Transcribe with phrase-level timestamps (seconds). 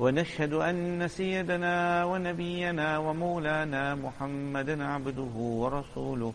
[0.00, 6.32] ونشهد أن سيدنا ونبينا ومولانا محمدا عبده ورسوله.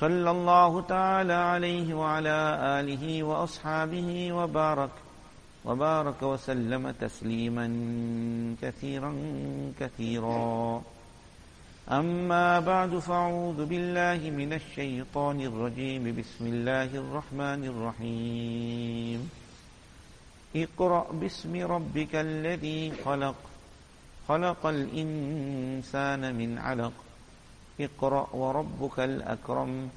[0.00, 4.90] صلى الله تعالى عليه وعلى آله وأصحابه وبارك
[5.64, 7.66] وبارك وسلم تسليما
[8.62, 9.12] كثيرا
[9.80, 10.82] كثيرا.
[11.90, 16.16] أما بعد فأعوذ بالله من الشيطان الرجيم.
[16.18, 19.43] بسم الله الرحمن الرحيم.
[20.56, 23.34] اقرأ باسم ربك الذي خلق.
[24.28, 26.92] خلق الإنسان من علق.
[27.80, 29.88] اقرأ وربك الأكرم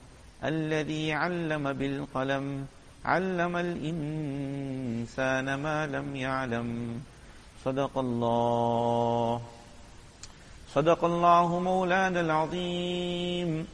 [0.44, 2.66] الذي علم بالقلم.
[3.06, 7.00] علم الإنسان ما لم يعلم.
[7.66, 9.42] صدق الله.
[10.74, 13.68] صدق الله مولانا العظيم.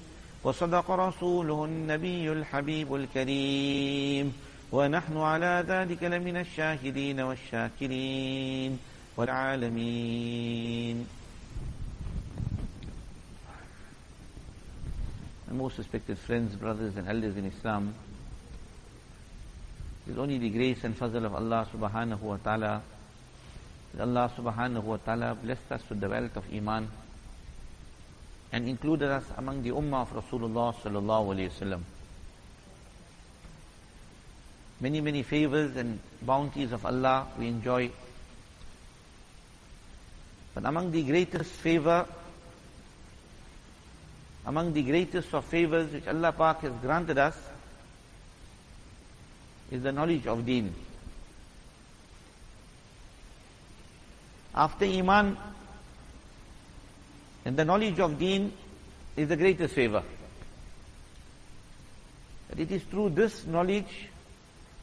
[0.44, 4.53] وصدق رسوله النبي الحبيب الكريم.
[4.74, 8.80] ونحن على ذلك لمن الشاهدين والشاكرين
[9.18, 11.06] والعالمين
[15.54, 17.94] most respected friends, brothers and elders in Islam,
[20.08, 22.82] it is only the grace and fazl of Allah subhanahu wa ta'ala
[23.94, 26.90] that Allah subhanahu wa ta'ala blessed us with the wealth of Iman
[28.52, 31.84] and included us among the ummah of Rasulullah sallallahu alayhi wasallam.
[34.84, 37.90] Many, many favors and bounties of Allah we enjoy.
[40.54, 42.06] But among the greatest favor
[44.46, 47.38] among the greatest of favors which Allah Pak has granted us
[49.72, 50.76] is the knowledge of deen.
[54.54, 55.38] After Iman,
[57.46, 58.52] and the knowledge of deen
[59.16, 60.04] is the greatest favor.
[62.50, 64.10] That it is through this knowledge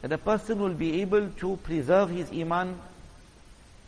[0.01, 2.79] that a person will be able to preserve his Iman,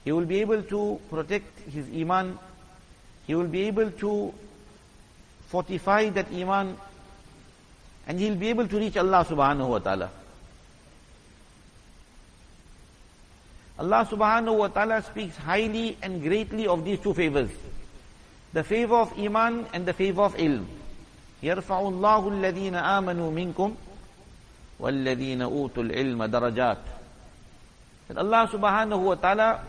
[0.04, 2.38] he will be able to protect his Iman,
[3.28, 4.34] he will be able to
[5.48, 6.78] fortify that iman
[8.08, 10.10] and he'll be able to reach Allah subhanahu wa ta'ala.
[13.80, 17.52] Allah subhanahu wa ta'ala speaks highly and greatly of these two favors.
[18.54, 20.66] The favor of iman and the favor of ilm.
[21.44, 23.76] يرفع الله الذين آمنوا منكم
[24.80, 26.78] والذين أوتوا العلم درجات.
[28.08, 29.60] That Allah subhanahu wa ta'ala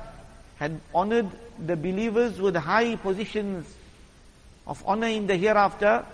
[0.58, 1.30] had honored
[1.66, 3.66] the believers with high positions
[4.66, 6.04] of honor in the hereafter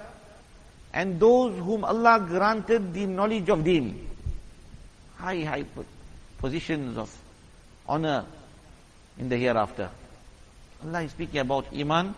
[0.92, 4.08] and those whom Allah granted the knowledge of deen.
[5.16, 5.64] High, high
[6.38, 7.10] positions of
[7.88, 8.24] honor
[9.18, 9.90] in the hereafter.
[10.84, 12.14] Allah is speaking about Iman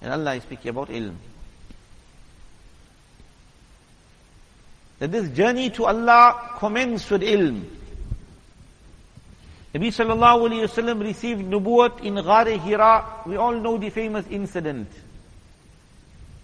[0.00, 1.14] and Allah is speaking about ilm.
[5.00, 7.64] That this journey to Allah commenced with ilm.
[9.74, 13.04] Nabi sallallahu alayhi wasallam received nubuwat in Ghar Hira.
[13.26, 14.88] We all know the famous incident.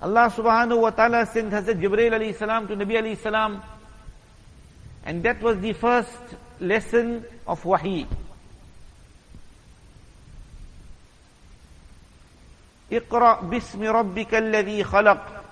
[0.03, 3.63] Allah subhanahu wa ta'ala sent Hazrat Jibreel alayhi salam to Nabi alayhi salam.
[5.05, 6.19] And that was the first
[6.61, 8.07] lesson of wahi.
[12.93, 15.43] اقرأ باسم ربك الذي خلق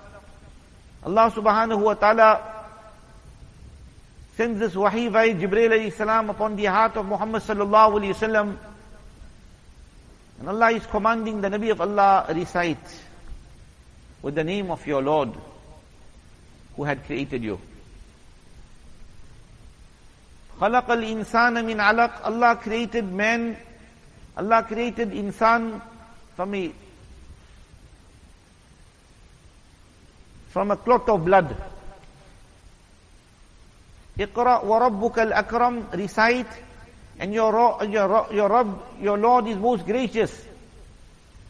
[1.03, 2.54] Allah subhanahu wa ta'ala
[4.35, 8.57] sends this wahi via Jibreel alayhi salam upon the heart of Muhammad sallallahu alayhi wasallam.
[10.39, 13.01] And Allah is commanding the Nabi of Allah recite
[14.21, 15.29] with the name of your Lord
[16.75, 17.59] who had created you.
[20.59, 23.57] خلق الإنسان من علق Allah created man
[24.37, 25.81] Allah created insan
[26.35, 26.71] from a
[30.49, 31.55] from a clot of blood
[34.19, 36.51] اقرأ وربك الأكرم recite
[37.19, 40.31] and your, your, your, Rabb, your Lord is most gracious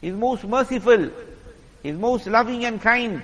[0.02, 1.10] is most merciful
[1.84, 3.22] is most loving and kind.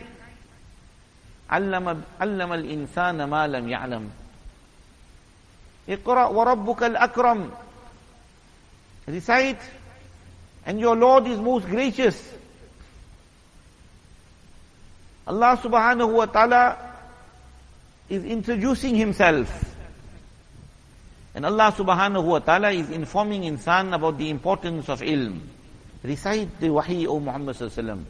[1.49, 4.09] علم علم الإنسان ما لم يعلم.
[5.89, 7.51] اقرأ وربك الأكرم.
[9.07, 9.61] Recite,
[10.65, 12.21] and your Lord is most gracious.
[15.25, 16.77] Allah subhanahu wa ta'ala
[18.08, 19.48] is introducing himself.
[21.34, 25.40] And Allah subhanahu wa ta'ala is informing insan about the importance of ilm.
[26.02, 28.04] Recite the wahi, O Muhammad sallallahu alayhi wa sallam.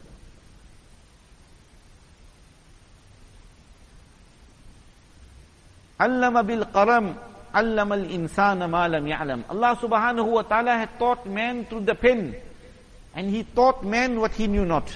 [6.03, 7.15] علم بالقلم
[7.53, 12.35] علم الإنسان ما لم يعلم Allah subhanahu wa ta'ala had taught man through the pen
[13.15, 14.89] and he taught man what he knew not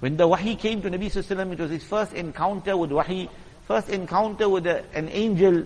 [0.00, 3.28] when the wahi came to Nabi Sallallahu it was his first encounter with wahi,
[3.66, 5.64] first encounter with a, an angel.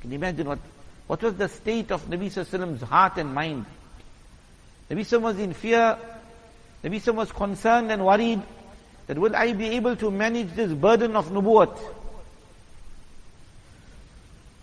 [0.00, 0.60] Can you imagine what,
[1.08, 3.66] what was the state of Nabi Sallallahu heart and mind?
[4.90, 5.98] Nabi Sallallahu was in fear.
[6.84, 8.42] Nabi Sallallahu was concerned and worried
[9.08, 11.78] that will I be able to manage this burden of nubuwwat?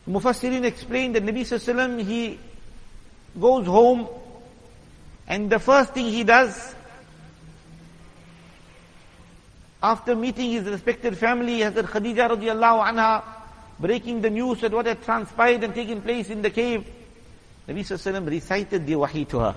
[0.07, 2.39] Mufassirin explained that Nabi Sallallahu he
[3.39, 4.07] goes home
[5.27, 6.75] and the first thing he does
[9.82, 13.22] after meeting his respected family, Hazrat Khadija radiallahu anha,
[13.78, 16.84] breaking the news that what had transpired and taken place in the cave,
[17.68, 19.54] Nabi Sallallahu recited the wahi to her.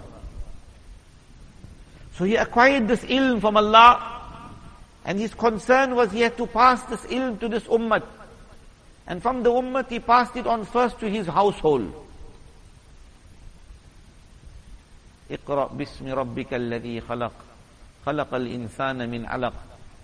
[2.15, 4.21] So he acquired this ilm from Allah,
[5.05, 8.03] and his concern was he had to pass this ilm to this ummah.
[9.07, 11.93] And from the ummah he passed it on first to his household.
[15.31, 17.31] اقرأ باسم ربك الذي خلق
[18.05, 19.53] خلق الإنسان من علق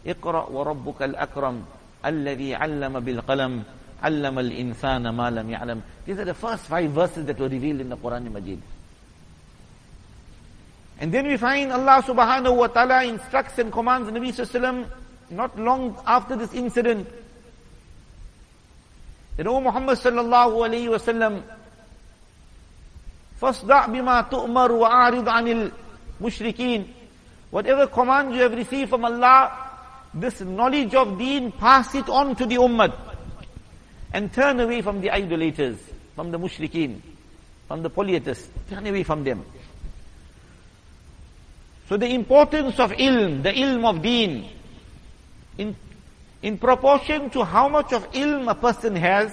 [0.07, 1.65] اقرأ وربك الأكرم
[2.07, 3.63] الذي علم بالقلم
[4.03, 7.89] علم الإنسان ما لم يعلم These are the first five verses that were revealed in
[7.89, 8.61] the Quran Majid.
[10.99, 14.87] And then we find Allah subhanahu wa ta'ala instructs and commands Nabi sallallahu
[15.31, 17.09] not long after this incident
[19.37, 21.43] that, O Muhammad sallallahu alayhi wa sallam,
[23.41, 25.73] فَاصْدَعْ بِمَا تُؤْمَرُ وَأَعْرِضْ عَنِ
[26.21, 26.87] الْمُشْرِكِينَ
[27.51, 29.72] Whatever command you have received from Allah,
[30.15, 32.93] this knowledge of deen, pass it on to the ummah.
[34.13, 35.79] And turn away from the idolaters,
[36.15, 37.01] from the mushrikeen,
[37.67, 38.49] from the polytheists.
[38.69, 39.45] Turn away from them.
[41.89, 44.49] So the importance of ilm, the ilm of deen,
[45.59, 45.75] in,
[46.43, 49.33] in proportion to how much of ilm a person has,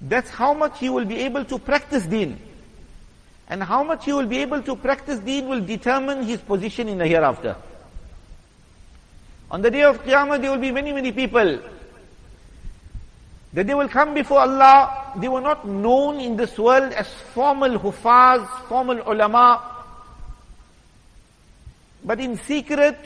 [0.00, 2.38] that's how much he will be able to practice deen.
[3.48, 6.98] And how much he will be able to practice deen will determine his position in
[6.98, 7.56] the hereafter.
[9.54, 11.60] On the day of Qiyamah, there will be many, many people
[13.52, 15.12] that they will come before Allah.
[15.16, 19.62] They were not known in this world as formal hufaz, formal ulama.
[22.04, 22.98] But in secret,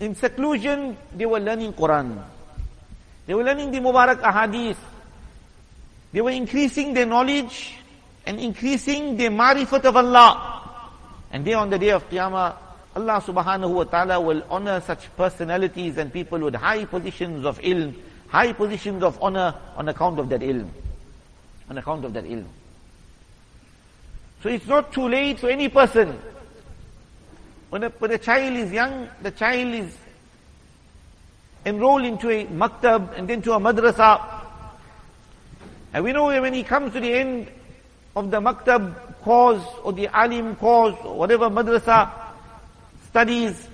[0.00, 2.20] in seclusion, they were learning Quran.
[3.28, 4.82] They were learning the Mubarak Ahadith.
[6.10, 7.76] They were increasing their knowledge
[8.26, 10.90] and increasing their marifat of Allah.
[11.30, 15.96] And there on the day of Qiyamah, Allah subhanahu wa ta'ala will honor such personalities
[15.96, 17.94] and people with high positions of ilm,
[18.28, 20.68] high positions of honor on account of that ilm.
[21.68, 22.46] On account of that ilm.
[24.42, 26.18] So it's not too late for any person.
[27.68, 29.96] When a, when a child is young, the child is
[31.64, 34.20] enrolled into a maktab and then to a madrasa.
[35.92, 37.48] And we know when he comes to the end
[38.16, 42.29] of the maktab course or the alim course or whatever madrasa
[43.10, 43.68] studies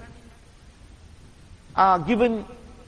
[1.75, 2.44] are given,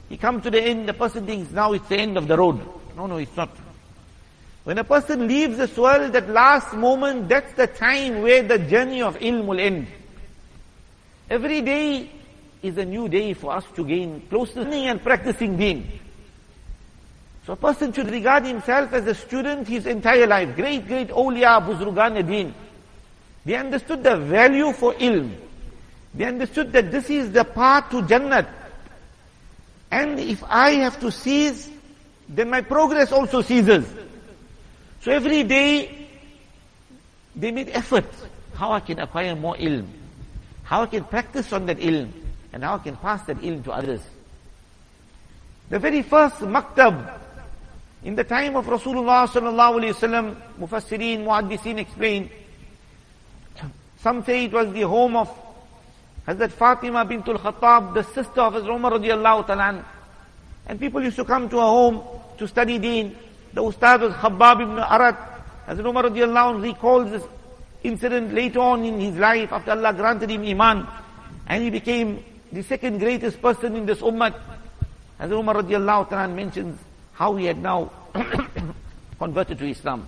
[0.09, 2.61] he comes to the end, the person thinks now it's the end of the road.
[2.97, 3.51] No, no, it's not.
[4.65, 9.03] When a person leaves this world, that last moment, that's the time where the journey
[9.03, 9.87] of ilm will end.
[11.31, 12.11] Every day
[12.63, 16.01] is a new day for us to gain closeness and practicing deen.
[17.47, 20.55] So a person should regard himself as a student his entire life.
[20.55, 22.55] Great, great awliya, buzrugan deen.
[23.45, 25.48] They understood the value for ilm.
[26.15, 28.49] They understood that this is the path to Jannat.
[29.91, 31.71] And if I have to cease,
[32.29, 33.87] then my progress also ceases.
[35.01, 36.09] So every day,
[37.35, 38.07] they made effort.
[38.55, 39.87] How I can acquire more ilm.
[40.65, 42.11] How I can practice on that ilm.
[42.53, 44.01] And how I can pass that ilm to others.
[45.71, 47.19] The very first maktab
[48.03, 52.31] in the time of Rasulullah sallallahu alaihi wasallam, Mufassirin, Muaddisin explained,
[54.01, 55.29] some say it was the home of
[56.29, 59.83] Hazrat Fatima bintul Khattab, the sister of Hazrat Umar radiallahu ta'ala.
[60.67, 62.03] And people used to come to her home
[62.37, 63.17] to study deen.
[63.55, 65.17] The ustad was Khabbab ibn Arat.
[65.67, 67.23] Hazrat Umar radiallahu recalls this
[67.83, 70.87] incident later on in his life after Allah granted him Iman.
[71.47, 74.35] And he became the second greatest person in this ummah.
[75.19, 76.79] Hazrat Umar radiallahu ta'ala mentions
[77.15, 77.91] how he had now
[79.19, 80.07] converted to Islam.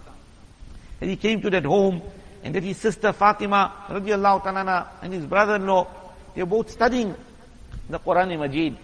[1.00, 2.02] And he came to that home,
[2.44, 6.00] and that his sister Fatima radiallahu ta'ala and his brother-in-law,
[6.34, 7.14] they were both studying
[7.88, 8.76] the Quran and Majid.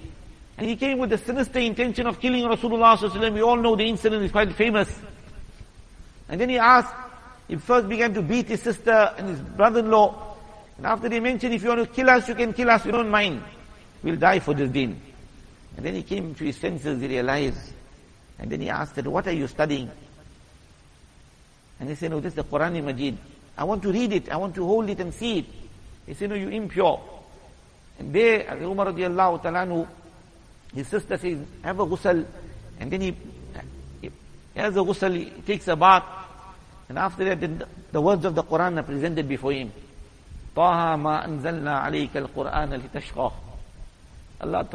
[0.58, 4.24] And he came with the sinister intention of killing Rasulullah We all know the incident
[4.24, 4.88] is quite famous.
[6.28, 6.94] And then he asked,
[7.46, 10.36] he first began to beat his sister and his brother-in-law.
[10.78, 12.92] And after they mentioned, if you want to kill us, you can kill us, we
[12.92, 13.42] don't mind.
[14.02, 15.00] We'll die for this deen.
[15.76, 17.72] And then he came to his senses, he realized.
[18.38, 19.90] And then he asked, what are you studying?
[21.78, 23.18] And he said, no, this is the Quran Majid.
[23.56, 25.46] I want to read it, I want to hold it and see it.
[26.06, 27.02] He said, no, you impure.
[27.99, 29.87] And there, Umar radiallahu ta'ala
[30.73, 32.25] his sister says, have a ghusl.
[32.79, 33.15] And then he,
[34.01, 34.09] he
[34.55, 36.03] has a ghusl, he takes a bath.
[36.89, 39.71] And after that, the, the words of the Quran are presented before him.
[40.55, 43.31] طه ما أنزلنا عليك القرآن لتشقى
[44.41, 44.65] Allah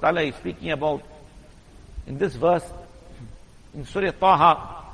[0.00, 1.02] Ta'ala is speaking about
[2.06, 2.64] in this verse
[3.74, 4.84] in Surah Taha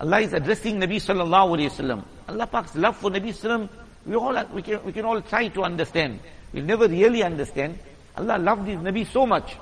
[0.00, 3.68] Allah is addressing Nabi sallallahu alayhi wasallam Allah Pak's love for Nabi sallam
[4.06, 6.20] we all we can, we can all try to understand
[6.53, 7.77] we'll never really understand.
[8.15, 9.55] Allah loved his Nabi so much.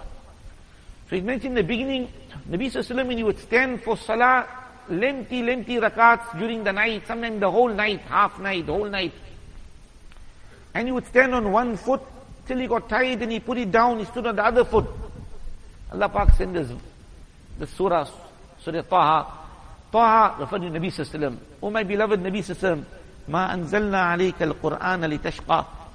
[1.09, 2.11] So he mentioned in the beginning
[2.49, 4.47] Nabi sallallahu when he would stand for salah
[4.89, 9.13] lengthy lengthy rakats during the night sometimes the whole night half night the whole night.
[10.73, 12.01] And he would stand on one foot
[12.45, 14.85] till he got tired and he put it down, he stood on the other foot.
[15.91, 16.69] Allah Pak sent this,
[17.59, 18.07] the surah,
[18.59, 19.39] Surah Taha.
[19.91, 22.85] Taha referred to Nabi Sallallahu Oh my beloved Nabi Sallallahu
[23.27, 25.19] Ma anzalna alayka al-Qur'an li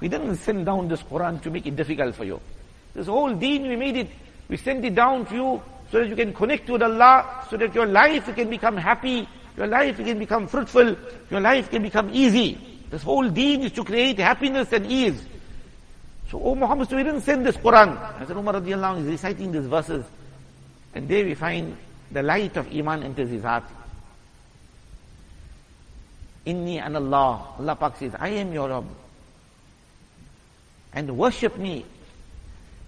[0.01, 2.41] We didn't send down this Quran to make it difficult for you.
[2.95, 4.09] This whole deen, we made it,
[4.49, 7.75] we sent it down to you so that you can connect with Allah, so that
[7.75, 10.97] your life can become happy, your life can become fruitful,
[11.31, 12.59] your life can become easy.
[12.91, 15.23] This whole deen is to create happiness and ease.
[16.31, 17.97] So, oh Muhammad, so we didn't send this Quran.
[17.97, 20.05] I Hazrat Umar radiallahu is reciting these verses.
[20.95, 21.77] And there we find
[22.11, 23.65] the light of Iman enters his heart.
[26.47, 27.55] Inni an Allah.
[27.59, 28.87] Allah Pak says, I am your Rabb.
[30.97, 31.85] And worship me.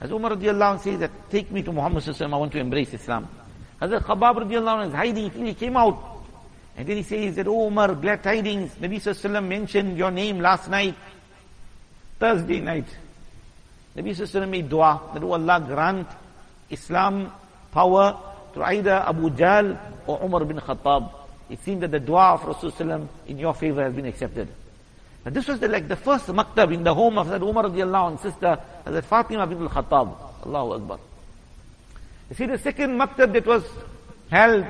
[0.00, 3.28] As Umar radiallahu says that, take me to Muhammad sallallahu I want to embrace Islam.
[3.80, 6.24] Hazrat Khabab radiallahu is hiding, he came out.
[6.76, 8.72] And then he says that, oh Umar, glad tidings.
[8.80, 10.96] Nabi sallallahu mentioned your name last night.
[12.18, 12.86] Thursday night.
[13.96, 16.06] Nabi Sallallahu made dua that oh Allah grant
[16.70, 17.32] Islam
[17.72, 18.16] power
[18.54, 21.10] to either Abu Jahl or Umar bin Khattab.
[21.50, 24.48] It seemed that the dua of Rasulullah in your favor has been accepted.
[25.28, 28.08] But this was the, like the first maktab in the home of Hazrat Umar radiallahu
[28.12, 30.16] and sister Hazrat Fatima bin Khattab.
[30.46, 30.98] Allahu Akbar.
[32.30, 33.62] You see the second maktab that was
[34.30, 34.64] held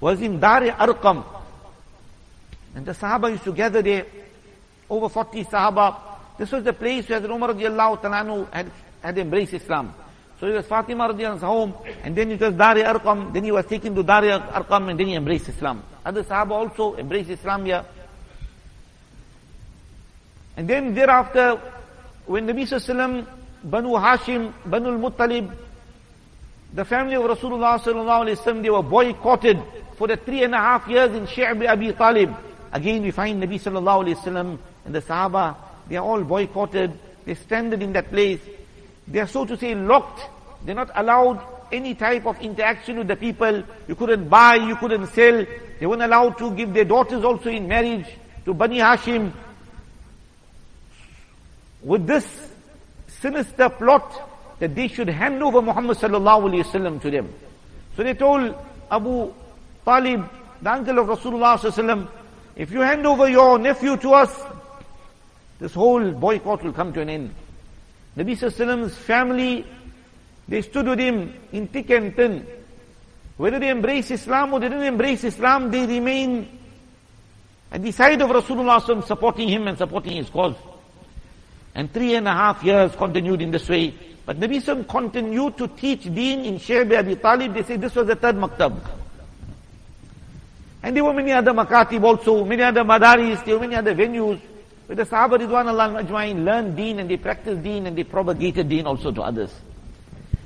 [0.00, 1.24] was in Dar Arqam.
[2.76, 4.06] And the Sahaba used to gather there,
[4.88, 5.96] over 40 Sahaba,
[6.38, 8.70] this was the place where the Umar radiallahu ta'ala had,
[9.02, 9.92] had embraced Islam.
[10.38, 13.66] So it was Fatima radiallahu home, and then it was Dari Arqam, then he was
[13.66, 15.82] taken to Dari Arqam, and then he embraced Islam.
[16.06, 17.84] Other Sahaba also embraced Islam here.
[20.60, 21.58] And then thereafter,
[22.26, 23.26] when Nabi Sallallahu
[23.64, 25.56] Banu Hashim, Banu al-Muttalib,
[26.74, 29.58] the family of Rasulullah sallallahu alaihi wasallam, they were boycotted
[29.96, 32.36] for the three and a half years in Shi'b Abi Talib.
[32.74, 35.56] Again, we find Nabi sallallahu alaihi wasallam and the Sahaba
[35.88, 36.92] they are all boycotted.
[37.24, 38.40] They stranded in that place.
[39.08, 40.20] They are so to say locked.
[40.66, 41.40] They're not allowed
[41.72, 43.64] any type of interaction with the people.
[43.88, 45.46] You couldn't buy, you couldn't sell.
[45.78, 48.04] They weren't allowed to give their daughters also in marriage
[48.44, 49.32] to Bani Hashim.
[51.82, 52.26] With this
[53.06, 57.32] sinister plot that they should hand over Muhammad sallallahu alayhi wasallam to them.
[57.96, 58.54] So they told
[58.90, 59.32] Abu
[59.84, 60.28] Talib,
[60.62, 62.08] the uncle of Rasulullah sallallahu
[62.56, 64.38] if you hand over your nephew to us,
[65.58, 67.34] this whole boycott will come to an end.
[68.16, 69.64] Nabi Sallam's family,
[70.48, 72.46] they stood with him in thick and thin.
[73.36, 76.58] Whether they embrace Islam or they didn't embrace Islam, they remain
[77.72, 80.56] at the side of Rasulullah supporting him and supporting his cause.
[81.74, 83.94] And three and a half years continued in this way.
[84.26, 87.54] But Nabi Sallam continued to teach deen in Shi'b Abi Talib.
[87.54, 88.80] They say this was the third maktab.
[90.82, 94.40] And there were many other makatib also, many other madaris, there were many other venues.
[94.86, 98.68] where the Sahaba Ridwan Allah Ajmain learned deen and they practiced deen and they propagated
[98.68, 99.54] deen also to others.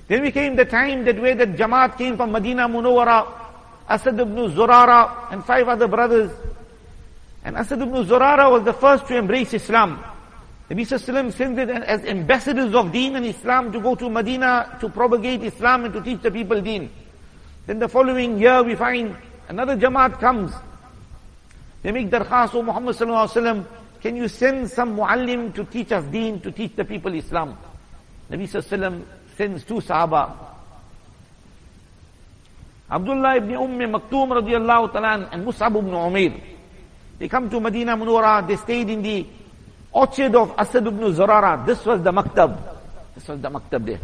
[0.07, 3.27] Then we came the time that where the Jamaat came from Medina Munawara,
[3.89, 6.31] Asad ibn Zurara and five other brothers.
[7.43, 10.05] And Asad ibn Zurara was the first to embrace Islam.
[10.71, 14.89] Nabi Sallallahu sent it as ambassadors of deen and Islam to go to Medina to
[14.89, 16.91] propagate Islam and to teach the people deen.
[17.67, 19.15] Then the following year we find
[19.49, 20.53] another Jamaat comes.
[21.83, 23.67] They make darkhas, O Muhammad Sallallahu
[24.01, 27.59] can you send some muallim to teach us deen, to teach the people Islam?
[28.31, 29.05] Nabi Sallallahu
[29.37, 30.35] sends two Sahaba.
[32.91, 36.41] Abdullah ibn Umm Maktoum radiallahu ta'ala and Mus'ab ibn Umair.
[37.19, 39.27] They come to Medina Munawara, they stayed in the
[39.95, 41.65] orchard of Asad ibn Zurara.
[41.65, 42.59] This was the maktab.
[43.15, 44.01] This was the maktab there.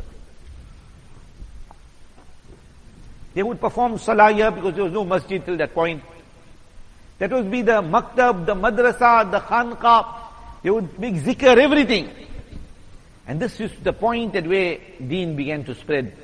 [3.35, 6.02] They would perform salah because there was no masjid till that point.
[7.18, 10.06] That would be the maktab, the madrasa, the khanqa.
[10.62, 12.11] They would make zikr, everything.
[13.26, 16.16] And this is the point at where deen began to spread.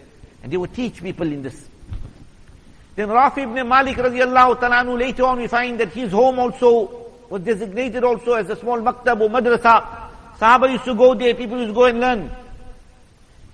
[0.43, 1.69] And they would teach people in this.
[2.95, 7.43] Then Rafi ibn Malik radiallahu ta'ala later on we find that his home also was
[7.43, 10.11] designated also as a small maktab or madrasa.
[10.39, 12.31] Sahaba used to go there, people used to go and learn.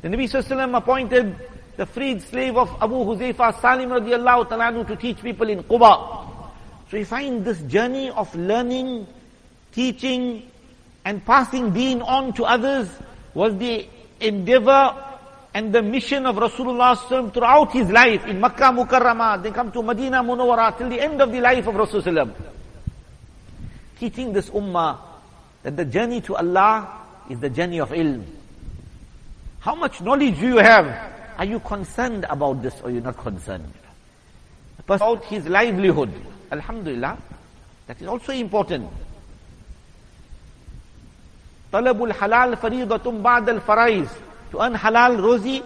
[0.03, 1.37] The Nabi Sallallahu appointed
[1.77, 6.29] the freed slave of Abu Huzaifa Salim radiallahu ta'ala to teach people in Quba.
[6.91, 9.07] So we find this journey of learning,
[9.73, 10.51] teaching,
[11.05, 12.89] and passing deen on to others
[13.35, 13.87] was the
[14.21, 14.95] endeavor
[15.55, 20.23] and the mission of Rasulullah throughout his life in Makkah Mukarramah, then come to Medina
[20.23, 22.31] Munawwara till the end of the life of Rasulullah.
[24.03, 24.99] Teaching this ummah
[25.63, 28.25] that the journey to Allah is the journey of ilm.
[29.61, 30.91] How much knowledge do you have?
[31.39, 33.73] Are you concerned about this or you're not concerned?
[34.81, 36.11] About his livelihood.
[36.51, 37.17] Alhamdulillah.
[37.87, 38.91] That is also important.
[41.73, 44.11] Talabul halal faridatum ba'd al-faraiz.
[44.51, 45.65] To earn halal rozi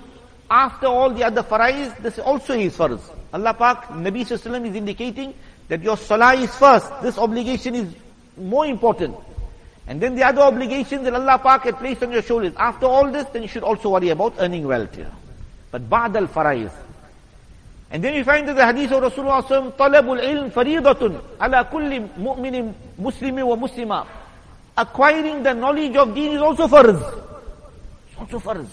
[0.50, 3.00] after all the other faraiz, this also is farz.
[3.32, 5.32] Allah Pak, Nabi Sallallahu is indicating
[5.68, 6.92] that your salah is first.
[7.00, 7.94] This obligation is
[8.36, 9.16] more important.
[9.86, 12.52] And then the other obligations that Allah Pak had placed on your shoulders.
[12.56, 14.98] After all this, then you should also worry about earning wealth.
[15.70, 16.72] But ba'd al-faraiz.
[17.90, 22.08] And then we find that the hadith of Rasulullah sallallahu talabul ilm faridatun ala kulli
[22.18, 24.06] mu'minin muslimi wa muslima.
[24.76, 27.00] Acquiring the knowledge of deen is also farz.
[28.10, 28.66] It's also farz.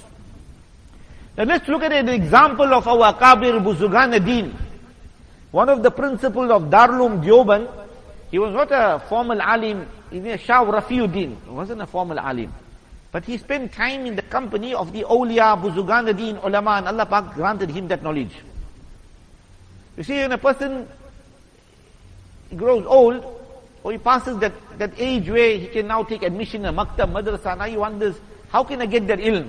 [1.37, 4.53] Now let's look at an example of our Kabir Buzugan Deen.
[5.51, 7.82] One of the principles of Darul Uloom Deoband,
[8.33, 11.37] he was not a formal alim, Shah Rafiuddin.
[11.45, 12.51] He wasn't a formal alim.
[13.11, 17.05] But he spent time in the company of the awliya, Buzugan Deen, ulama, and Allah
[17.05, 18.33] Pak granted him that knowledge.
[19.95, 20.87] You see, when a person
[22.55, 23.23] grows old,
[23.83, 27.55] or he passes that, that age where he can now take admission in maktab, madrasa,
[27.55, 28.15] now he wonders,
[28.49, 29.47] how can I get that ilm?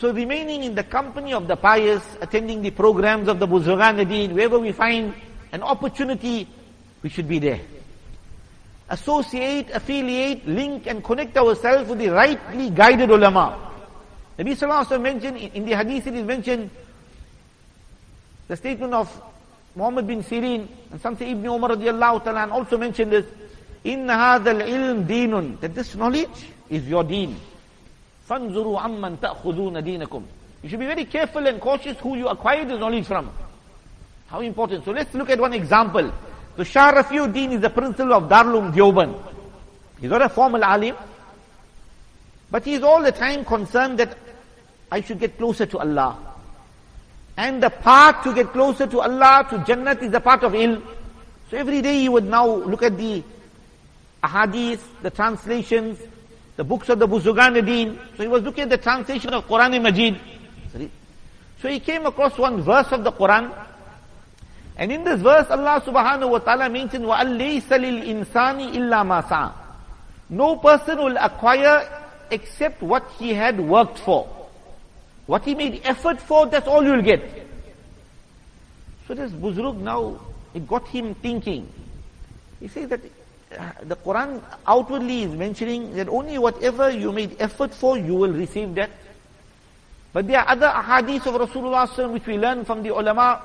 [0.00, 4.34] So remaining in the company of the pious, attending the programs of the Buzugan Deen,
[4.34, 5.14] wherever we find
[5.52, 6.48] an opportunity,
[7.01, 7.61] we should be there.
[8.89, 13.57] Associate, affiliate, link and connect ourselves with the rightly guided ulama.
[14.37, 16.69] Nabi Sallallahu Alaihi Wasallam mentioned, in the hadith it is mentioned,
[18.47, 19.09] the statement of
[19.75, 23.25] Muhammad bin Sirin, and some say Ibn Umar radiallahu ta'ala also mentioned this,
[23.83, 27.35] إِنَّ هَذَا الْعِلْمِ دِينٌ That this knowledge is your deen.
[28.29, 30.23] فَانْظُرُوا عَمَّنْ تَأْخُذُونَ دِينَكُمْ
[30.63, 33.29] You should be very careful and cautious who you acquire this knowledge from.
[34.27, 34.83] How important.
[34.85, 36.11] So let's look at one example.
[36.60, 39.16] So Shah Rafiuddin is the principal of Darul Uloom Deoband.
[39.98, 40.94] He's not a formal alim,
[42.50, 44.18] but he is all the time concerned that
[44.92, 46.18] I should get closer to Allah.
[47.38, 50.82] And the path to get closer to Allah, to Jannat is the part of ilm.
[51.50, 53.24] So every day he would now look at the
[54.22, 55.98] ahadith, the translations,
[56.56, 57.56] the books of the Buzugan.
[58.18, 60.20] So he was looking at the translation of Quran Majid.
[61.62, 63.50] So he came across one verse of the Quran.
[64.79, 69.53] And in this verse, Allah subhanahu wa ta'ala mentioned, وَأَلَّيْسَ لِلْإِنسَانِ إِلَّا مَا سَعَى
[70.29, 71.87] No person will acquire
[72.31, 74.27] except what he had worked for.
[75.27, 77.23] What he made effort for, that's all you'll get.
[79.07, 80.19] So this Buzrug now,
[80.53, 81.71] it got him thinking.
[82.59, 83.01] He says that
[83.57, 88.33] uh, the Quran outwardly is mentioning that only whatever you made effort for, you will
[88.33, 88.89] receive that.
[90.13, 93.41] But there are other hadiths of Rasulullah which we learn from the ulama,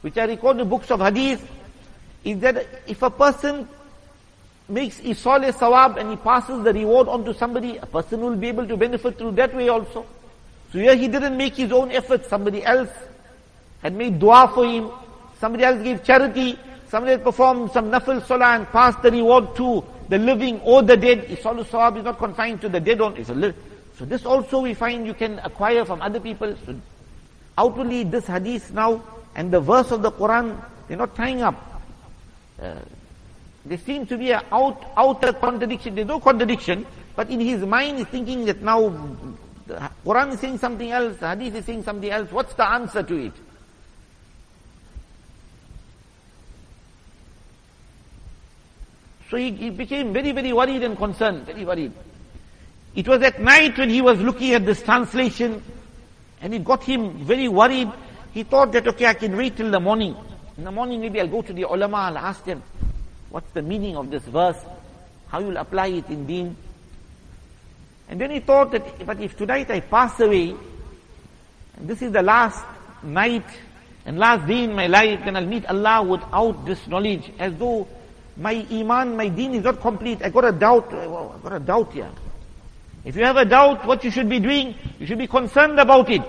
[0.00, 1.46] which are recorded in books of hadith,
[2.24, 3.68] is that if a person
[4.68, 8.48] makes isal sawab and he passes the reward on to somebody, a person will be
[8.48, 10.04] able to benefit through that way also.
[10.72, 12.90] So here he didn't make his own effort, somebody else
[13.82, 14.90] had made dua for him,
[15.40, 16.58] somebody else gave charity,
[16.88, 20.96] somebody else performed some nafil salah and passed the reward to the living or the
[20.96, 21.26] dead.
[21.28, 23.24] Isalu sawab is not confined to the dead only.
[23.24, 26.54] So this also we find you can acquire from other people.
[26.66, 26.74] So
[27.56, 29.02] outwardly this hadith now
[29.38, 31.80] and the verse of the Quran, they're not tying up.
[32.60, 32.74] Uh,
[33.64, 35.94] they seem to be an out, outer contradiction.
[35.94, 38.88] There's no contradiction, but in his mind he's thinking that now
[39.68, 42.32] the Quran is saying something else, the Hadith is saying something else.
[42.32, 43.32] What's the answer to it?
[49.30, 51.92] So he, he, became very, very worried and concerned, very worried.
[52.96, 55.62] It was at night when he was looking at this translation,
[56.40, 57.92] and it got him very worried.
[58.38, 60.14] He thought that, okay, I can wait till the morning.
[60.56, 62.62] In the morning, maybe I'll go to the ulama, I'll ask them,
[63.30, 64.56] what's the meaning of this verse?
[65.26, 66.56] How you'll apply it in deen?
[68.08, 70.54] And then he thought that, but if tonight I pass away,
[71.80, 72.64] this is the last
[73.02, 73.42] night,
[74.06, 77.88] And last day in my life, then I'll meet Allah without this knowledge, as though
[78.36, 80.22] my iman, my deen is not complete.
[80.22, 80.94] I got a doubt.
[80.94, 81.06] I
[81.42, 82.10] got a doubt here.
[83.04, 86.08] If you have a doubt what you should be doing, you should be concerned about
[86.08, 86.22] it.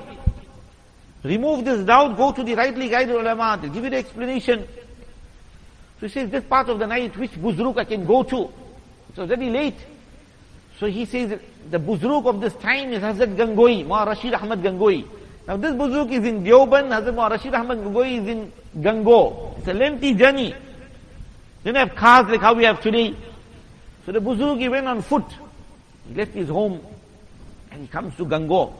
[1.23, 4.65] Remove this doubt, go to the rightly guided ulama, they'll give you the explanation.
[5.99, 8.43] So he says, this part of the night, which buzruk I can go to?
[8.43, 9.75] It was very late.
[10.79, 11.38] So he says,
[11.69, 15.05] the buzruk of this time is Hazrat Gangohi, Ma Rashid Ahmad Gangohi.
[15.45, 19.58] Now this buzruk is in Deoband, Hazrat Rashid Ahmad Gangohi is in Gangoh.
[19.58, 20.55] It's a lengthy journey.
[21.63, 23.13] They don't have cars like how we have today.
[24.05, 25.25] So the buzruk, he went on foot.
[26.08, 26.82] He left his home
[27.71, 28.73] and he comes to Gangoh.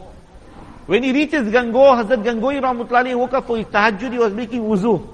[0.89, 4.63] When he reaches Gangoh, Hazrat Gangohi Rahmatullahi woke up for his tahajjud, he was making
[4.63, 5.08] wuzu.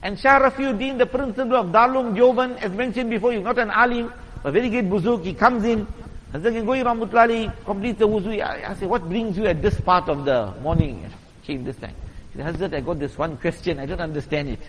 [0.00, 4.12] And Shah Rafiuddin, the principal of Darul Deoband, as mentioned before, he's not an alim,
[4.44, 5.84] a very great buzuk, he comes in,
[6.32, 8.40] Hazrat Gangohi Rahmatullahi completes the wuzu.
[8.40, 11.04] I, I say, what brings you at this part of the morning?
[11.42, 11.96] Came this time.
[12.32, 13.80] He said, Hazrat, I got this one question.
[13.80, 14.60] I don't understand it.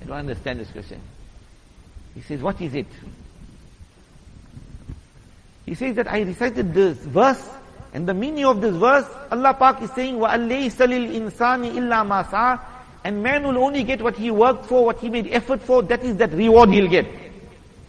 [0.00, 0.98] I don't understand this question.
[2.14, 2.86] He says, what is it?
[5.66, 7.46] He says that I recited this verse,
[7.93, 12.59] and the meaning of this verse, Allah Pak is saying, وَأَلَّيْسَ لِلْإِنسَانِ إِلَّا مَا سَعَى
[13.03, 16.03] And man will only get what he worked for, what he made effort for, that
[16.03, 17.07] is that reward he'll get.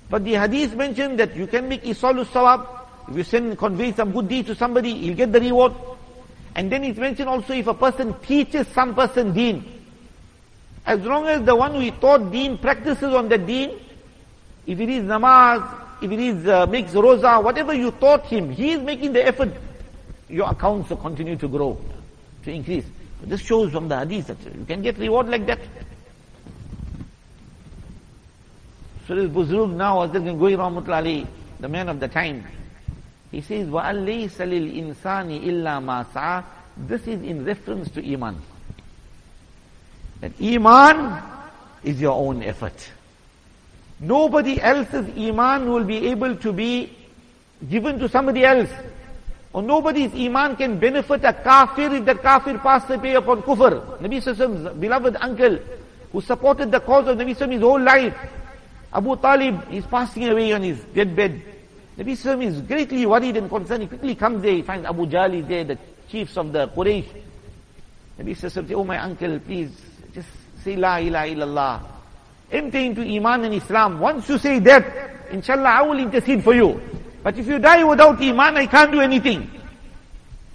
[0.09, 2.67] But the hadith mentioned that you can make isalus sawab.
[3.11, 5.75] If you send, convey some good deed to somebody, he'll get the reward.
[6.55, 9.65] And then it's mentioned also if a person teaches some person deen.
[10.87, 13.79] As long as the one who taught deen practices on the deen,
[14.67, 15.63] if it is namaz,
[16.01, 19.53] if it is uh, makes roza, whatever you taught him, he is making the effort.
[20.29, 21.81] Your accounts will continue to grow,
[22.45, 22.85] to increase.
[23.23, 25.61] This shows from the hadith that you can get reward like that.
[29.07, 31.27] So this Buzrug now, Hazrat Gangohi Rahmatullahi,
[31.61, 32.45] the man of the time,
[33.31, 36.45] he says, وَأَلَّيْسَ لِلْإِنسَانِ إِلَّا مَا سَعَى
[36.77, 38.41] This is in reference to Iman.
[40.21, 41.23] That Iman
[41.83, 42.91] is your own effort.
[44.01, 46.97] Nobody else's Iman will be able to be
[47.69, 48.71] given to somebody else.
[49.54, 54.00] Or nobody's Iman can benefit a kafir if that kafir passed away upon kufr.
[54.00, 55.60] Nabi Sallam's beloved uncle,
[56.12, 58.16] who supported the cause of Nabi Sallam his whole life,
[58.92, 61.40] Abu Talib is passing away on his deathbed.
[62.00, 63.84] Nabi Sallam is greatly worried and concerned.
[63.84, 65.78] He quickly comes there, he finds Abu Jahl is there, the
[66.10, 67.06] chiefs of the Quraysh.
[68.20, 69.70] Nabi Sallam says, oh my uncle, please,
[70.16, 70.30] just
[70.64, 71.82] say La ilaha illallah.
[72.52, 74.00] Enter into Iman and Islam.
[74.00, 76.82] Once you say that, inshallah I will intercede for you.
[77.24, 79.50] But if you die without Iman, I can't do anything.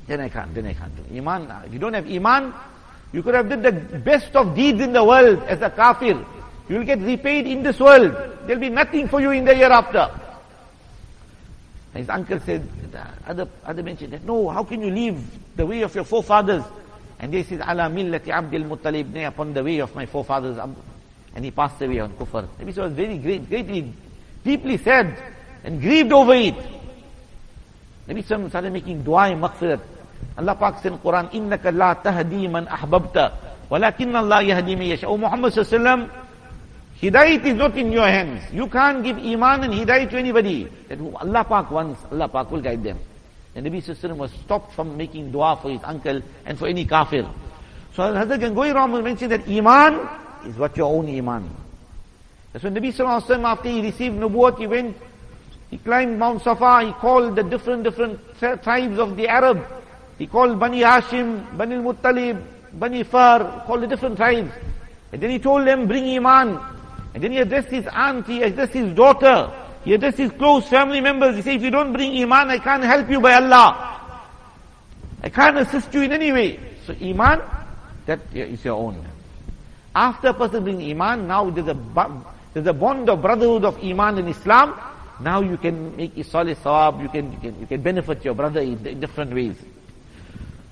[0.07, 1.17] Then I can't, then I can't do.
[1.17, 2.53] Iman, if you don't have Iman,
[3.13, 6.25] you could have did the best of deeds in the world as a kafir.
[6.69, 8.13] You will get repaid in this world.
[8.47, 10.11] There will be nothing for you in the hereafter.
[11.95, 12.69] His uncle said,
[13.27, 15.19] other, other mentioned that, no, how can you leave
[15.57, 16.63] the way of your forefathers?
[17.19, 20.59] And they said, ala millati Abdul Muttalib, upon the way of my forefathers.
[21.35, 22.47] And he passed away on kufr.
[22.61, 23.93] Nabi was very great, greatly,
[24.45, 25.17] deeply sad
[25.65, 26.55] and grieved over it.
[28.09, 29.81] Nabi Sallallahu started making dua and maghfirat.
[30.37, 33.17] Allah Pak said in Quran, إِنَّكَ لَا تَهْدِي مَنْ أَحْبَبْتَ
[33.71, 36.11] وَلَكِنَّ اللَّهَ يَهْدِي مَنْ يَشَاءُ Oh Muhammad Sallallahu
[37.01, 38.43] Hidayat is not in your hands.
[38.53, 40.67] You can't give iman and hidayat to anybody.
[40.89, 42.99] That Allah Pak wants, Allah Pak will guide them.
[43.55, 47.23] And Nabi Sallallahu was stopped from making dua for his uncle and for any kafir.
[47.95, 50.09] So Hazrat Gangohi Ram will mention that iman
[50.47, 51.49] is what your own iman.
[52.53, 54.97] That's when Nabi Sallallahu after he received nubuwwat, he went
[55.71, 59.65] he climbed Mount Safa, he called the different, different tribes of the Arab.
[60.19, 64.51] He called Bani Hashim, Bani Muttalib, Bani Far, called the different tribes.
[65.13, 66.59] And then he told them, bring iman.
[67.15, 69.53] And then he addressed his aunt, he addressed his daughter,
[69.85, 71.37] he addressed his close family members.
[71.37, 74.21] He said, if you don't bring Iman, I can't help you by Allah.
[75.23, 76.61] I can't assist you in any way.
[76.85, 77.41] So Iman,
[78.07, 79.05] that is your own.
[79.95, 81.77] After a person brings Iman, now there's a,
[82.53, 84.79] there's a bond of brotherhood of Iman in Islam.
[85.21, 88.61] Now you can make solid sawab, you can, you can, you can benefit your brother
[88.61, 89.57] in, different ways.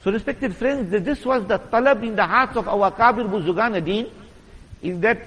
[0.04, 4.08] So respected friends, this was the talab in the hearts of our Kabir Buzugan Adin,
[4.82, 5.18] is that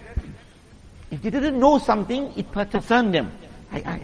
[1.11, 3.31] if they didn't know something, it concerned them.
[3.71, 4.01] I, I,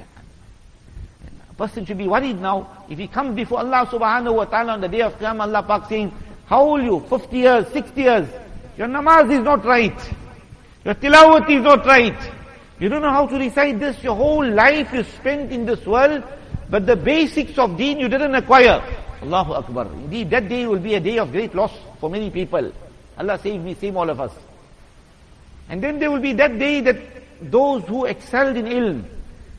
[1.49, 2.85] a person should be worried now.
[2.89, 5.87] If he comes before Allah subhanahu wa ta'ala on the day of Qiyamah, Allah Pak
[5.87, 6.11] saying,
[6.47, 6.99] how old you?
[7.09, 8.27] 50 years, 60 years.
[8.77, 9.97] Your namaz is not right.
[10.83, 12.34] Your tilawat is not right.
[12.79, 14.03] You don't know how to recite this.
[14.03, 16.23] Your whole life is spent in this world,
[16.69, 18.83] but the basics of deen you didn't acquire.
[19.21, 19.85] Allahu Akbar.
[19.93, 22.71] Indeed, that day will be a day of great loss for many people.
[23.17, 24.33] Allah save me, save all of us.
[25.69, 26.97] And then there will be that day that
[27.41, 29.03] those who excelled in ilm,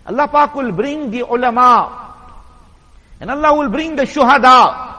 [0.06, 2.14] Allah Pak will bring the ulama,
[3.18, 4.92] and Allah will bring the shuhada.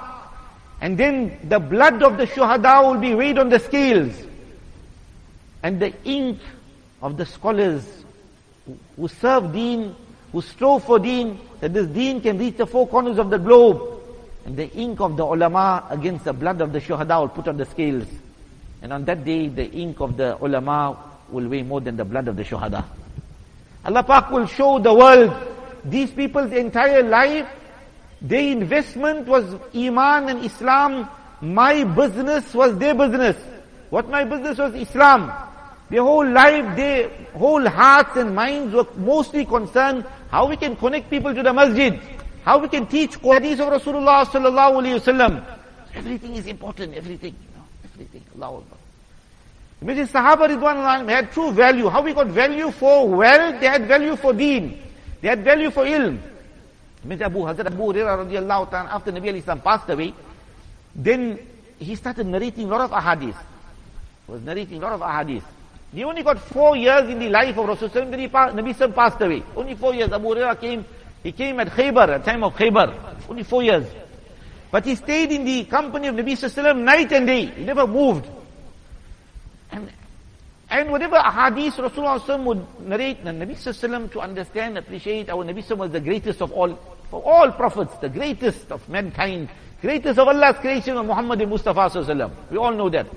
[0.82, 4.13] And then the blood of the shuhada will be weighed on the scales.
[5.63, 6.39] And the ink
[7.01, 7.86] of the scholars
[8.95, 9.95] who serve deen,
[10.32, 13.82] who strove for deen, that this deen can reach the four corners of the globe.
[14.45, 17.58] And the ink of the ulama against the blood of the shuhada will put on
[17.58, 18.08] the scales.
[18.82, 20.97] And on that day, the ink of the ulama
[21.30, 22.86] will weigh more than the blood of the shuhada.
[23.84, 25.34] Allah Pak will show the world
[25.86, 27.47] these people's entire life,
[28.21, 31.10] their investment was Iman and Islam.
[31.41, 33.38] My business was their business.
[33.89, 35.32] What my business was Islam.
[35.89, 41.10] Their whole life, their whole hearts and minds were mostly concerned how we can connect
[41.10, 42.00] people to the masjid,
[42.43, 45.43] how we can teach hadith of Rasulullah sallallahu alaihi wasallam.
[45.95, 48.23] Everything is important, everything, you know, everything.
[48.36, 48.78] Allah Akbar.
[49.82, 51.88] Imagine Sahaba Ridwan had true value.
[51.88, 54.82] How we got value for wealth, they had value for deen.
[55.21, 56.19] They had value for ilm.
[57.06, 60.13] Imagine Abu Hazrat Abu Hurairah radiallahu ta'ala, after Nabi al-Islam passed away,
[60.95, 61.39] then
[61.80, 63.38] he started narrating a lot of ahadith.
[64.26, 65.43] He was narrating a lot of ahadith.
[65.93, 69.43] He only got four years in the life of Rasulullah passed, Nabi Sallam passed away.
[69.56, 70.12] Only four years.
[70.12, 70.86] Abu Hurairah came,
[71.23, 72.93] he came at Khaybar, at time of Khaybar.
[73.30, 73.86] Only four years.
[74.69, 77.45] But he stayed in the company of Nabi Sallam night and day.
[77.45, 78.28] He never moved.
[79.71, 79.89] And,
[80.69, 85.91] and whatever ahadith Rasulullah would narrate, the Nabi Sallam to understand, appreciate, our Nabi was
[85.91, 86.78] the greatest of all,
[87.10, 89.47] for all prophets, the greatest of mankind,
[89.82, 92.32] greatest of Allah's creation of Muhammad Mustafa Sallam.
[92.52, 93.08] We all know that.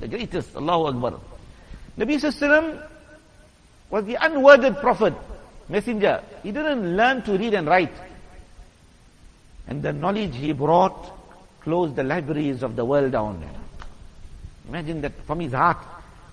[0.00, 1.20] The greatest, Allahu Akbar.
[1.98, 2.80] Nabi Sallam
[3.90, 5.14] was the unworded prophet,
[5.68, 6.22] messenger.
[6.44, 7.92] He didn't learn to read and write.
[9.66, 11.12] And the knowledge he brought
[11.60, 13.42] closed the libraries of the world down.
[14.68, 15.78] Imagine that from his heart.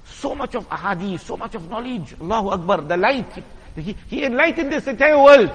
[0.06, 2.16] So much of ahadith, so much of knowledge.
[2.22, 3.44] Allahu Akbar, the light.
[3.76, 5.50] He, he enlightened this entire world.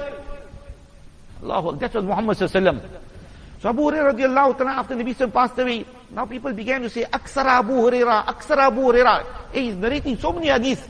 [1.43, 1.89] Allahu Akbar.
[1.89, 2.83] That was Muhammad Sallallahu
[3.63, 7.61] So Abu Hurairah radiallahu after Nabi Sallam passed away, now people began to say, Aksara
[7.61, 9.25] Abu Hurairah, Aksara Abu Hurairah.
[9.53, 10.87] Hey, he's narrating so many hadiths.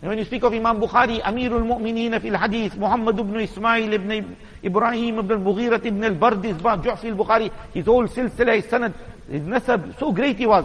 [0.00, 4.36] And when you speak of Imam Bukhari, Amirul Mu'mineen fil Hadith, Muhammad ibn Ismail ibn
[4.62, 8.94] Ibrahim ibn al-Mughira ibn al-Bardis, Ju'fi al-Bukhari, his whole silsila, his sanad,
[9.28, 10.64] his nasab, so great he was.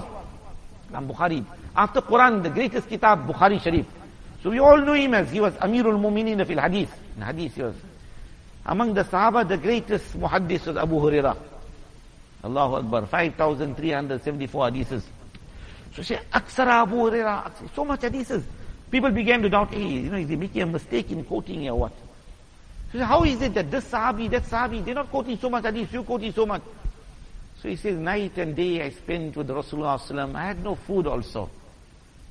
[0.90, 1.44] Imam Bukhari.
[1.76, 3.88] After Quran, the greatest kitab, Bukhari Sharif.
[4.44, 6.96] So we all know him as he was Amirul Mu'mineen fil Hadith.
[7.16, 7.76] In Hadith he was.
[8.68, 11.36] Among the Sahaba, the greatest muhaddis was Abu Hurairah.
[12.44, 13.06] Allahu Akbar.
[13.06, 15.04] 5,374 hadiths.
[15.96, 18.44] So say, Aksara Abu Huraira, so much hadiths.
[18.92, 21.80] People began to doubt, hey, you know, is he making a mistake in quoting or
[21.80, 21.94] what?
[22.92, 25.92] So how is it that this Sahabi, that Sahabi, they're not quoting so much hadith,
[25.92, 26.62] you're quoting so much.
[27.60, 31.50] So he says, night and day I spent with Rasulullah I had no food also.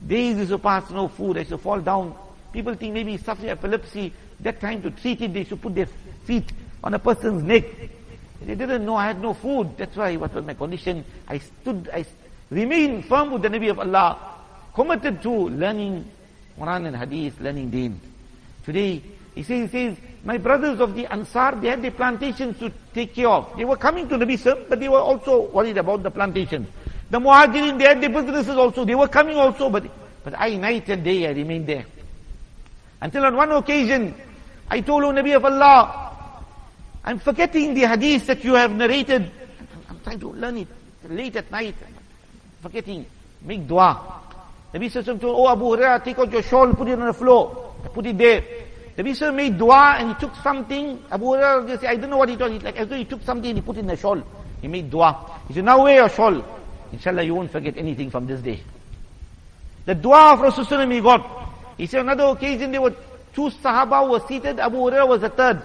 [0.06, 2.14] Days used to pass, no food, I used to fall down.
[2.52, 4.12] People think maybe suffering epilepsy.
[4.40, 5.88] That time to treat it, they should put their
[6.24, 6.52] feet
[6.84, 7.64] on a person's neck.
[8.46, 9.76] They didn't know I had no food.
[9.76, 11.04] That's why what was my condition.
[11.28, 12.04] I stood, I
[12.50, 14.18] remained firm with the Nabi of Allah,
[14.74, 16.04] committed to learning
[16.58, 18.00] Quran and Hadith, learning Deen.
[18.64, 19.02] Today,
[19.34, 23.14] he says, he says, my brothers of the Ansar, they had their plantations to take
[23.14, 23.56] care of.
[23.56, 26.68] They were coming to Nabi Sam, but they were also worried about the plantations.
[27.10, 28.84] The Muhajirin, they had their businesses also.
[28.84, 29.84] They were coming also, but,
[30.24, 31.84] but I, night and day, I remained there.
[33.00, 34.14] Until on one occasion,
[34.70, 36.01] I told, O Nabi of Allah,
[37.04, 39.30] I'm forgetting the hadith that you have narrated.
[39.88, 40.68] I'm trying to learn it
[41.08, 41.74] late at night.
[42.60, 43.06] Forgetting.
[43.42, 44.20] Make dua.
[44.72, 47.12] Nabi Sallallahu told, Oh Abu Hurairah, take out your shawl, and put it on the
[47.12, 47.74] floor.
[47.92, 48.42] Put it there.
[48.96, 51.02] Nabi Sallallahu made dua and he took something.
[51.10, 52.52] Abu Hurairah just said, I don't know what he told.
[52.52, 54.22] He, like, as though he took something and he put it in the shawl.
[54.60, 55.40] He made dua.
[55.48, 56.44] He said, now wear your shawl.
[56.92, 58.60] Inshallah, you won't forget anything from this day.
[59.86, 61.48] The dua of Rasulullah he got.
[61.76, 62.94] He said, another occasion there were
[63.34, 65.62] two Sahaba were seated, Abu Hurairah was the third.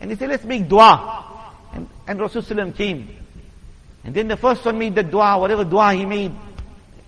[0.00, 1.24] And he said, let's make dua.
[1.72, 3.16] And, and Rasulullah came.
[4.04, 6.32] And then the first one made the dua, whatever dua he made.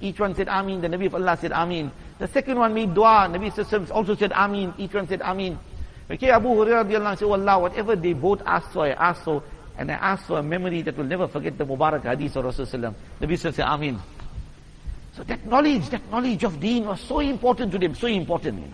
[0.01, 0.81] Each one said Ameen.
[0.81, 1.91] The Nabi of Allah said Ameen.
[2.19, 3.29] The second one made dua.
[3.31, 4.75] Nabi also said Ameen.
[4.79, 5.59] Each one said Ameen.
[6.11, 9.43] Okay, Abu Hurairah said, Allah, whatever they both asked for, I asked for.
[9.77, 12.95] And I asked for a memory that will never forget the Mubarak hadith of Rasulullah.
[13.21, 13.99] Nabi said Ameen.
[15.15, 18.73] So that knowledge, that knowledge of deen was so important to them, so important.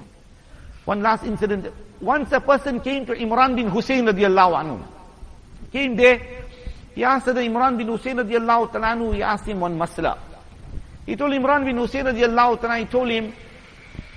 [0.84, 1.72] One last incident.
[2.04, 4.78] Once a person came to Imran bin Hussein radiallahu anhu.
[5.72, 6.20] Came there,
[6.94, 10.18] he asked the Imran bin Hussein radiallahu anhu, he asked him one masla.
[11.06, 13.32] He told Imran bin Hussein radiallahu ta'ala, he told him,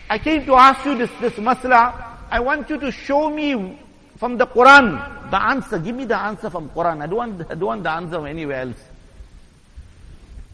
[0.10, 1.94] I came to ask you this, this masla,
[2.30, 3.80] I want you to show me
[4.18, 5.80] from the Quran the answer.
[5.80, 7.02] Give me the answer from Quran.
[7.02, 8.84] I don't want, I don't want the answer from anywhere else.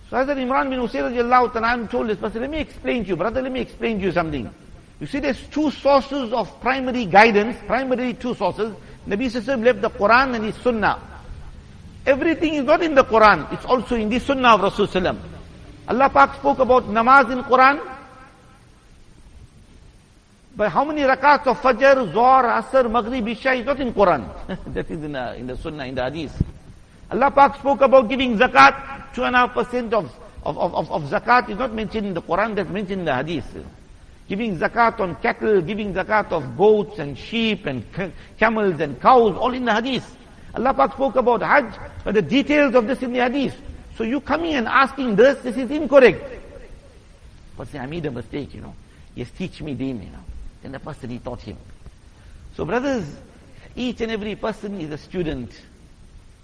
[0.09, 3.15] So Hazrat Imran bin Hussein radiallahu ta'ala told this person, let me explain to you,
[3.15, 4.53] brother, let me explain to you something.
[5.03, 8.73] You see, there's two sources of primary guidance, primary two sources.
[9.05, 10.97] Nabi Sallallahu left the Quran and his Sunnah.
[12.05, 13.51] Everything is not in the Quran.
[13.51, 15.19] It's also in the Sunnah of Rasulullah.
[15.89, 17.81] Allah Pak spoke about namaz in Quran.
[20.55, 24.23] But how many rakats of Fajr, Zohar, Asr, Maghrib, Isha is not in Quran.
[24.73, 26.41] that is in the, in the Sunnah, in the Hadith.
[27.11, 30.09] Allah Pak spoke about giving zakat, two and a half percent of,
[30.43, 33.53] of, of, of zakat is not mentioned in the Quran, that's mentioned in the Hadith.
[34.27, 37.83] Giving zakat on cattle, giving zakat of goats and sheep and
[38.38, 40.17] camels and cows, all in the Hadith.
[40.55, 43.55] Allah Pak spoke about Hajj, but the details of this in the Hadith.
[43.97, 46.23] So you coming and asking this, this is incorrect.
[47.57, 48.73] But say, I made a mistake, you know.
[49.15, 50.23] Yes, teach me deen, you know.
[50.62, 51.57] Then the person he taught him.
[52.55, 53.05] So brothers,
[53.75, 55.51] each and every person is a student.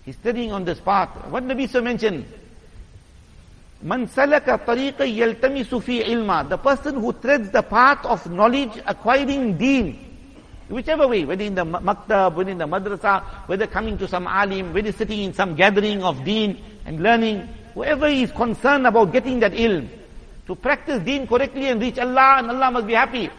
[0.06, 1.10] He's studying on this path.
[1.30, 2.26] What Nabi so mentioned?
[3.82, 6.46] Man salaka tariqa yaltamisu fi ilma.
[6.48, 10.06] The person who treads the path of knowledge, acquiring deen.
[10.68, 14.74] Whichever way, whether in the maktab, whether in the madrasa, whether coming to some alim,
[14.74, 19.54] whether sitting in some gathering of deen and learning, whoever is concerned about getting that
[19.54, 19.88] ilm,
[20.46, 23.30] to practice deen correctly and reach Allah and Allah must be happy.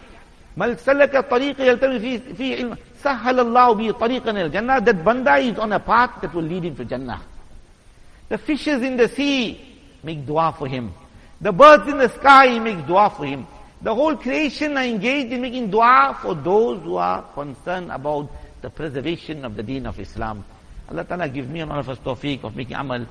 [0.57, 2.79] Mal salaka tariqa yaltami fi, fi ilm.
[3.03, 4.81] Sahhalallahu bi tariqan al Jannah.
[4.81, 7.21] That banda is on a path that will lead him to Jannah.
[8.29, 9.70] The fishes in the sea
[10.03, 10.93] make dua for him.
[11.41, 13.47] The birds in the sky make dua for him.
[13.83, 18.69] The whole creation are engaged in making dua for those who are concerned about the
[18.69, 20.45] preservation of the deen of Islam.
[20.91, 23.07] Allah Ta'ala give me and all of us tawfiq of making amal.